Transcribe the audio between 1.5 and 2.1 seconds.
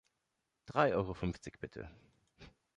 bitte.